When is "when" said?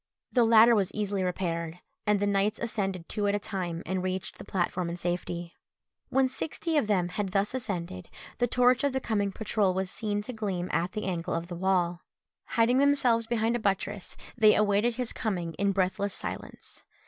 6.09-6.27